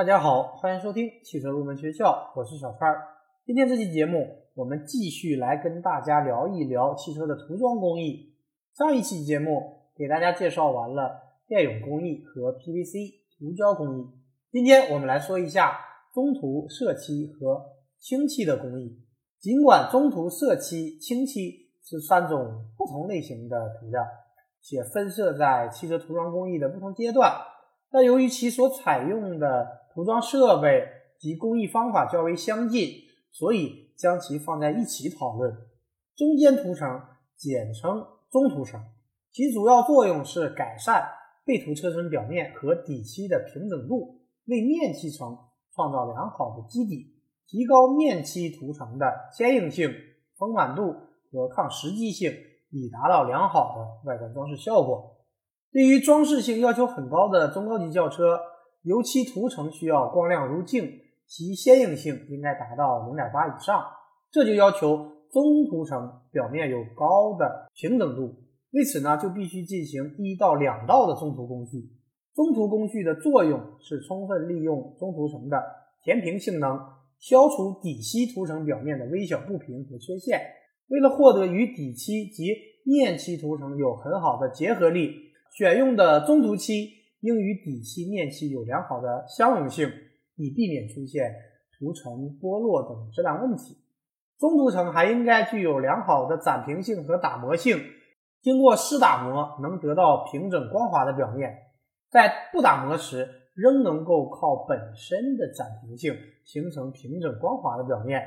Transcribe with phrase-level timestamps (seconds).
[0.00, 2.90] 大家好，欢迎收听汽车入门学校，我是小川。
[3.44, 8.34] 今天这期节目，我们继续来跟大家聊一聊汽车的涂装工艺。
[8.74, 9.60] 上一期节目
[9.94, 14.06] 给大家介绍完了电泳工艺和 PVC 涂胶工艺，
[14.50, 15.78] 今天我们来说一下
[16.14, 17.62] 中涂、色漆和
[17.98, 18.98] 清漆的工艺。
[19.38, 24.02] 尽管中涂、色漆、清漆是三种不同类型的涂料，
[24.62, 27.30] 且分设在汽车涂装工艺的不同阶段，
[27.90, 30.82] 但由于其所采用的涂装设备
[31.18, 32.88] 及工艺方法较为相近，
[33.30, 35.54] 所以将其放在一起讨论。
[36.16, 37.02] 中间涂层
[37.36, 38.82] 简称中涂层，
[39.30, 41.06] 其主要作用是改善
[41.44, 45.36] 被涂车身表面和底漆的平整度，为面漆层
[45.74, 49.06] 创造良好的基底，提高面漆涂层的
[49.36, 49.92] 坚硬性、
[50.38, 50.94] 丰满度
[51.30, 52.32] 和抗蚀机性，
[52.70, 55.18] 以达到良好的外观装饰效果。
[55.70, 58.40] 对于装饰性要求很高的中高级轿车，
[58.82, 63.84] 油漆涂层需要光亮如镜，其鲜硬性应该达到零点八以上。
[64.30, 64.96] 这就要求
[65.30, 68.36] 中涂层表面有高的平整度。
[68.72, 71.90] 为此呢，就必须进行一到两道的中涂工序。
[72.34, 75.60] 中涂工序的作用是充分利用中涂层的
[76.02, 76.78] 填平性能，
[77.18, 80.40] 消除底漆涂层表面的微小不平和缺陷。
[80.88, 85.14] 为了获得与底漆及面漆涂层有很好的结合力，
[85.54, 86.99] 选用的中涂漆。
[87.20, 89.88] 应与底漆、面漆有良好的相容性，
[90.36, 91.34] 以避免出现
[91.78, 93.76] 涂层剥落等质量问题。
[94.38, 97.78] 中涂层还应该具有良好的展平性和打磨性，
[98.40, 101.54] 经过湿打磨能得到平整光滑的表面，
[102.08, 106.14] 在不打磨时仍能够靠本身的展平性
[106.46, 108.22] 形成平整光滑的表面。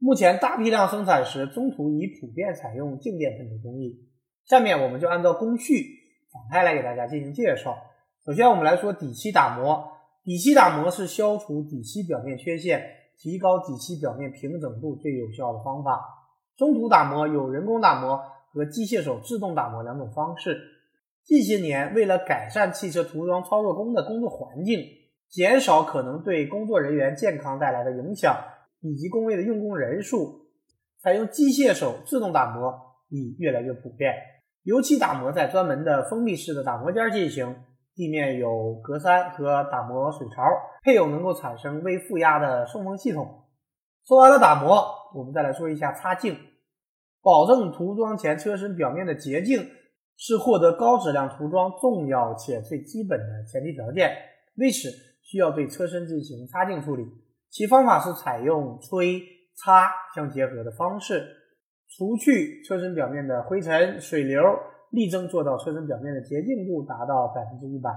[0.00, 4.08] 目前大批量生产时，中涂已普遍采用静电喷涂工艺。
[4.44, 5.74] 下面我们就按照工序
[6.32, 7.76] 展开来给大家进行介绍。
[8.26, 9.86] 首先，我们来说底漆打磨。
[10.22, 12.82] 底漆打磨是消除底漆表面缺陷、
[13.18, 16.00] 提高底漆表面平整度最有效的方法。
[16.56, 18.18] 中途打磨有人工打磨
[18.50, 20.58] 和机械手自动打磨两种方式。
[21.22, 24.80] 近些年，为了改善汽车涂装操作工的工作环境，
[25.28, 28.34] 减少可能对工作人员健康带来的影响，
[28.80, 30.46] 以及工位的用工人数，
[30.98, 32.74] 采用机械手自动打磨
[33.10, 34.14] 已越来越普遍。
[34.62, 37.54] 油漆打磨在专门的封闭式的打磨间进行。
[37.94, 40.42] 地面有格栅和打磨水槽，
[40.82, 43.44] 配有能够产生微负压的送风系统。
[44.06, 44.84] 说完了打磨，
[45.14, 46.36] 我们再来说一下擦净。
[47.22, 49.66] 保证涂装前车身表面的洁净，
[50.16, 54.10] 是获得高质量涂装重要且最基本的前提条件。
[54.56, 54.90] 为此，
[55.22, 57.04] 需要对车身进行擦净处理。
[57.48, 59.22] 其方法是采用吹、
[59.56, 61.24] 擦相结合的方式，
[61.88, 64.42] 除去车身表面的灰尘、水流。
[64.94, 67.90] 力争做到车身表面的洁净度达到百分之一百。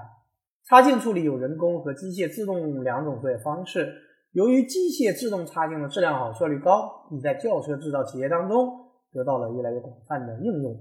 [0.64, 3.94] 擦净处理有人工和机械自动两种作业方式。
[4.34, 8.70] 由于机械自动擦净的质量好、效率高，已在轿车制造企业当中
[9.14, 10.78] 得到了越来越广泛的应用。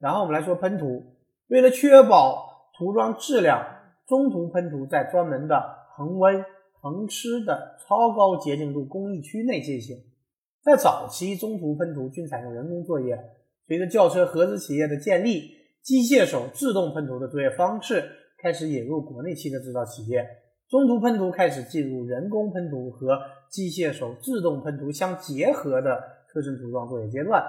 [0.00, 1.14] 然后我们来说喷涂。
[1.48, 3.64] 为了确保涂装质量，
[4.06, 5.62] 中涂喷涂在专门的
[5.96, 6.44] 恒温
[6.80, 9.96] 恒湿的超高洁净度工艺区内进行。
[10.62, 13.16] 在早期，中涂喷涂均采用人工作业。
[13.66, 15.52] 随着轿车合资企业的建立，
[15.82, 18.04] 机械手自动喷涂的作业方式
[18.42, 20.24] 开始引入国内汽车制造企业，
[20.68, 23.18] 中途喷涂开始进入人工喷涂和
[23.50, 25.98] 机械手自动喷涂相结合的
[26.32, 27.42] 车身涂装作业阶段。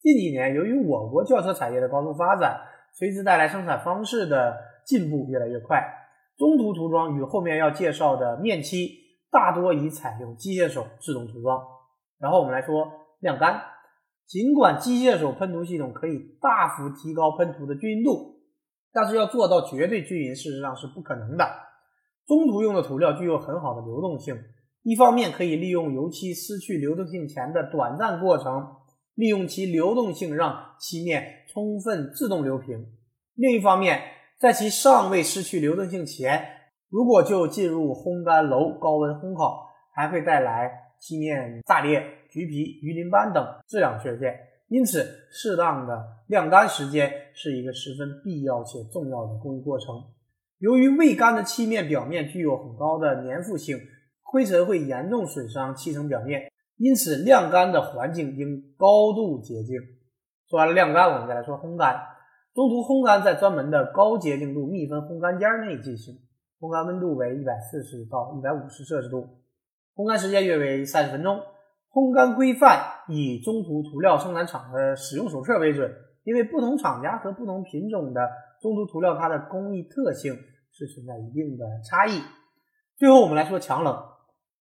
[0.00, 2.60] 近几年，由于我国轿车产业的高速发展，
[2.94, 4.56] 随之带来生产方式的
[4.86, 5.82] 进步越来越快，
[6.38, 8.90] 中途涂装与后面要介绍的面漆
[9.30, 11.60] 大多已采用机械手自动涂装。
[12.18, 12.90] 然后我们来说
[13.20, 13.75] 晾干。
[14.26, 18.40] 尽管机械手喷涂系统可以大幅提高喷涂的均匀度，
[18.92, 21.48] 但是要做到绝对均匀，事实上是不可能的。
[22.26, 24.36] 中涂用的涂料具有很好的流动性，
[24.82, 28.66] 一方面可以利用油漆失去流动性前的短暂过程，
[29.14, 32.80] 利用其流动性让漆面充分自动流平；
[33.34, 34.00] 另一方面，
[34.40, 36.44] 在其尚未失去流动性前，
[36.90, 40.68] 如果就进入烘干楼高温烘烤，还会带来
[40.98, 42.02] 漆面炸裂。
[42.36, 44.38] 橘皮、鱼鳞斑等质量缺陷，
[44.68, 50.04] 因此适当的晾干时间是一个十分必要且重要的工艺过程。
[50.58, 53.78] 由于未干的漆面表面具有很高的粘附性，
[54.20, 59.80] 灰尘会严重损伤漆层表面，因此晾干的环境应高度洁净。
[60.46, 61.98] 说完了晾干，我们再来说烘干。
[62.52, 66.14] 中途烘干在专门的高洁净度密封烘干间内进行，
[66.60, 69.26] 烘干温度为一百四十到一百五十摄氏度，
[69.94, 71.40] 烘干时间约为三十分钟。
[71.96, 72.78] 烘干规范
[73.08, 75.90] 以中途涂料生产厂的使用手册为准，
[76.24, 78.20] 因为不同厂家和不同品种的
[78.60, 80.34] 中途涂料，它的工艺特性
[80.72, 82.20] 是存在一定的差异。
[82.98, 83.96] 最后我们来说强冷，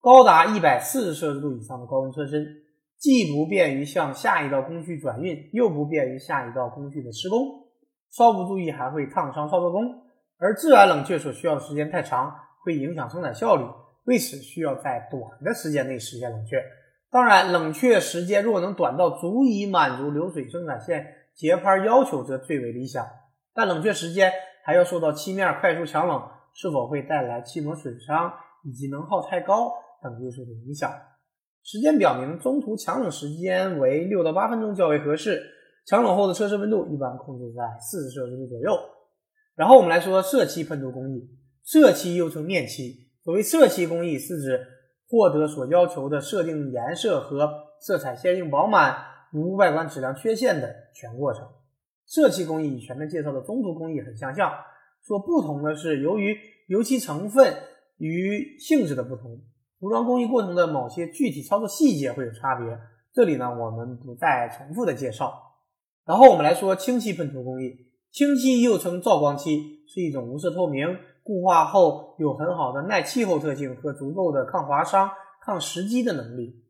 [0.02, 2.46] 高达一百四十摄氏度以上的高温车身，
[2.98, 7.40] 既不便于向下一道工序转运，又不便于下一道工序的施工，
[8.10, 9.84] 稍不注意还会烫伤操作工。
[10.38, 12.36] 而自然冷却所需要的时间太长，
[12.66, 13.64] 会影响生产效率，
[14.04, 16.62] 为此需要在短的时间内实现冷却。
[17.12, 21.06] 当然，冷却时间若能短到足以满足流水生产线
[21.36, 23.06] 节拍要求，则最为理想。
[23.54, 24.32] 但冷却时间
[24.64, 26.22] 还要受到漆面快速强冷
[26.54, 28.32] 是否会带来漆膜损伤
[28.64, 30.90] 以及能耗太高等因素的影响。
[31.64, 35.44] 实践表明，中途强冷时间为六到八分钟较为合适。
[35.86, 38.72] 强冷后的车身温度一般控制在四十摄氏度左右。
[39.56, 41.30] 然后我们来说色漆喷涂工艺，
[41.64, 43.10] 色漆又称面漆。
[43.22, 44.60] 所谓色漆工艺，是指
[45.12, 47.50] 获得所要求的设定颜色和
[47.82, 48.96] 色彩鲜艳饱满、
[49.34, 51.46] 无外观质量缺陷的全过程。
[52.06, 54.50] 色漆工艺与前面介绍的中涂工艺很相像，
[55.02, 56.34] 所不同的是，由于
[56.68, 57.54] 油漆成分
[57.98, 59.42] 与性质的不同，
[59.82, 62.80] 涂装工艺过程的某些具体操作细节会有差别。
[63.14, 65.34] 这里呢，我们不再重复的介绍。
[66.06, 67.76] 然后我们来说清漆喷涂工艺，
[68.12, 70.88] 清漆又称照光漆，是一种无色透明。
[71.24, 75.10] 固化后有很好的耐气候特性和足够的抗划伤、
[75.46, 76.64] 抗蚀基的能力。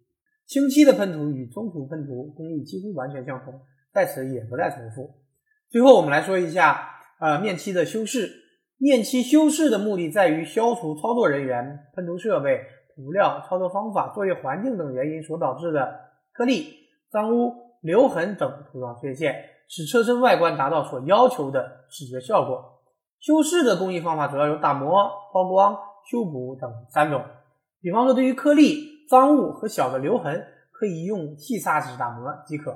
[0.46, 3.62] 清漆的喷涂与中涂喷涂工艺几乎完全相同，
[3.94, 5.16] 在此也不再重复。
[5.70, 6.90] 最后我们来说一下，
[7.20, 8.30] 呃，面漆的修饰。
[8.78, 12.60] 面漆修饰的目的在于消除操作人员、喷涂设备、
[12.96, 16.00] 涂料、操作方法、作业环境等原因所导致的
[16.34, 16.66] 颗粒、
[17.12, 19.36] 脏污、留痕等涂装缺陷，
[19.70, 22.81] 使车身外观达到所要求的视觉效果。
[23.22, 25.78] 修饰的工艺方法主要有打磨、抛光、
[26.10, 27.24] 修补等三种。
[27.80, 32.72] 比方说，对于颗粒、脏物和小的留痕，可以用细砂纸打磨即可；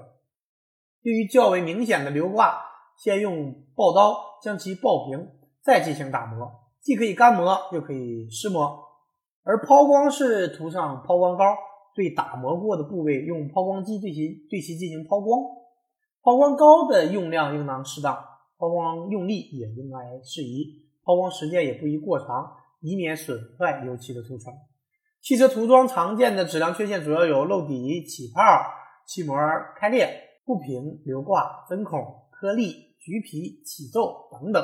[1.02, 2.62] 对于较为明显的留挂，
[2.96, 5.28] 先用刨刀将其刨平，
[5.64, 8.84] 再进行打磨，既可以干磨又可以湿磨。
[9.44, 11.44] 而抛光是涂上抛光膏，
[11.96, 15.42] 对打磨过的部位用抛光机对其对其进行抛光。
[16.22, 18.35] 抛光膏的用量应当适当。
[18.58, 24.54] 抛光用力也应该适宜，抛光时间也不宜过长，以免损坏油漆的涂层。
[25.22, 28.42] 汽车涂装常见的质量缺陷主要有漏底、起泡、
[29.08, 29.38] 漆膜
[29.76, 30.08] 开裂、
[30.46, 32.00] 不平、留挂、针孔、
[32.32, 34.64] 颗粒、橘皮、起皱等等。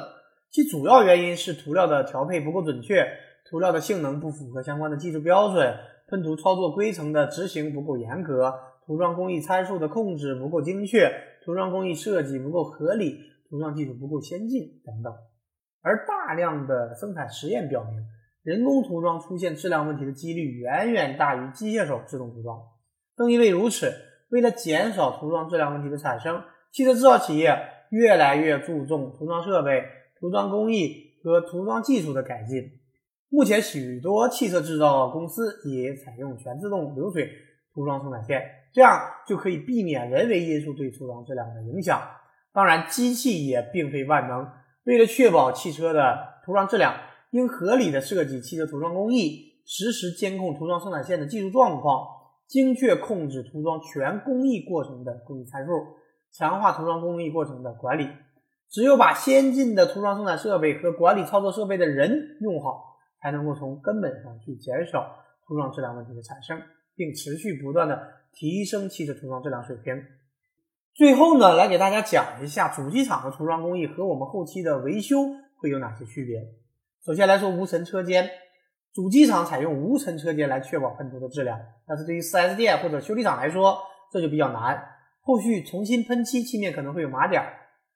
[0.52, 3.06] 其主要原因是涂料的调配不够准确，
[3.50, 5.76] 涂料的性能不符合相关的技术标准，
[6.10, 8.54] 喷涂操作规程的执行不够严格，
[8.86, 11.12] 涂装工艺参数的控制不够精确，
[11.44, 13.31] 涂装工艺设计不够合理。
[13.52, 15.14] 涂装技术不够先进等等，
[15.82, 18.02] 而大量的生产实验表明，
[18.44, 22.58] 人工涂装出现质量问题的几率远远大于机械手自动涂装。
[23.18, 23.92] 正因为如此，
[24.30, 27.54] 为了减少涂装质量问题的产生，汽车制造企业
[27.90, 29.84] 越来越注重涂装设备、
[30.18, 32.80] 涂装工艺和涂装技术的改进。
[33.28, 37.30] 目前，许多汽车制造公司也采用全自动流水
[37.74, 42.02] 涂装生产线，这样就可以避免人为因素对涂装质量的影响。
[42.54, 44.48] 当然，机器也并非万能。
[44.84, 46.94] 为了确保汽车的涂装质量，
[47.32, 52.06] 应合理的设计汽车涂装工艺，实时监控涂装生产线的技术状况，
[52.48, 55.72] 精确控制涂装全工艺过程的工艺参数，
[56.32, 58.10] 强化涂装工艺过程的管理。
[58.70, 65.16] 只有把先进的涂装生产设备和管理操作设备的人用好，才能够从根本上去减少
[65.46, 66.62] 涂装质量问题的产生，
[66.96, 68.02] 并持续不断的
[68.34, 69.94] 提升汽车涂装质量水平。
[70.94, 75.18] 最后呢，来给大家讲一下主机厂的涂装工艺和我们后期的维修
[75.58, 76.38] 会有哪些区别。
[77.06, 78.30] 首先来说无尘车间，
[78.94, 81.58] 主机厂采用无尘车间来确保喷涂的质量，
[81.88, 83.78] 但是对于 4S 店或者修理厂来说，
[84.12, 84.84] 这就比较难。
[85.22, 87.54] 后续重新喷漆，漆面可能会有马点儿。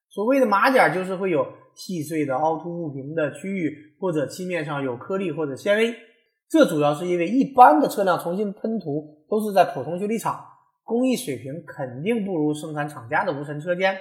[0.10, 5.94] 所谓的马点儿，就是会有细碎的凹凸不平的区域，或者漆面上有颗粒或者纤维。
[6.50, 10.40] 这主要是因为一般的车辆重新喷涂都是在普通修理厂。
[10.86, 13.98] 工艺水平肯定不如生产厂家的无尘车间，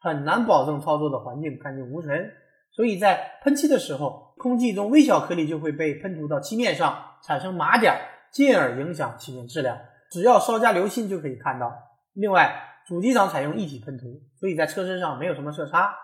[0.00, 2.32] 很难保证操作的环境干净无尘，
[2.72, 7.94] 所以在喷漆的时候，空气中微小颗粒就会被喷涂到漆面上，产生马点，
[8.32, 9.78] 进而影响漆面质量。
[10.10, 11.70] 只要稍加留心就可以看到。
[12.14, 15.94] 另外，主机厂采用一体喷涂，所以在车身上没有什么色差。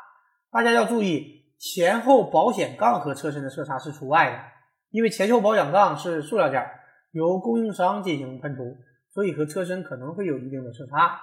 [0.53, 4.39] 大家要注意，前后保险杠和车身的色差是除外的，
[4.91, 6.65] 因为前后保险杠是塑料件，
[7.13, 8.77] 由供应商进行喷涂。
[9.19, 11.19] 所以和车身可能会有一定的色差，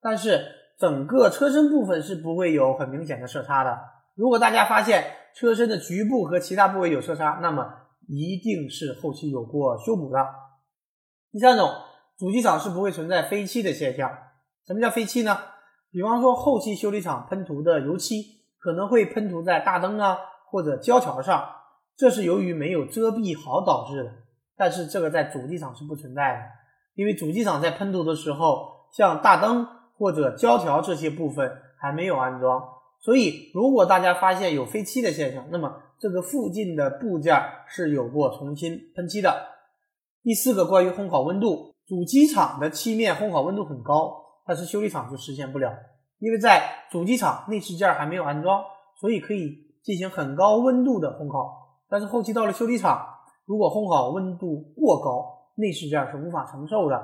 [0.00, 0.46] 但是
[0.78, 3.78] 整个车身部分是不会有很明显的色差的。
[4.14, 5.04] 如果大家发现
[5.36, 7.70] 车身的局部和其他部位有色差，那么
[8.08, 10.26] 一定是后期有过修补的。
[11.32, 11.70] 第三种，
[12.16, 14.10] 主机厂是不会存在飞漆的现象。
[14.66, 15.36] 什么叫飞漆呢？
[15.90, 18.22] 比方说后期修理厂喷涂的油漆
[18.58, 20.16] 可能会喷涂在大灯啊
[20.50, 21.46] 或者胶条上，
[21.94, 24.10] 这是由于没有遮蔽好导致的。
[24.56, 26.40] 但是这个在主机厂是不存在的，
[26.94, 29.66] 因为主机厂在喷涂的时候，像大灯
[29.98, 32.62] 或者胶条这些部分还没有安装，
[33.00, 39.48] 所以如果大家发现有飞漆的现象，那么这个附近的部件是有过重新喷漆的。
[40.22, 44.14] 第四个关于烘烤温度，主机厂的漆面烘烤温度很高，
[44.46, 45.70] 但是修理厂就实现不了，
[46.18, 48.62] 因为在主机厂内饰件还没有安装，
[49.00, 53.06] 所以可以进行很高温度的烘烤，但是后期到了修理厂。
[53.46, 57.00] 如果烘烤温度过高，内饰件是无法承受的。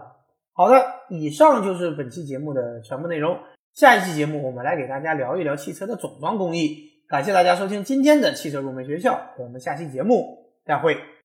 [0.53, 3.39] 好的，以上就是本期节目的全部内容。
[3.73, 6.91] 下一期节目我们来给大家聊一聊汽车的总装工艺。
[7.09, 10.97] 感谢大家收听今天的汽车入门学校，我们下期节目再会。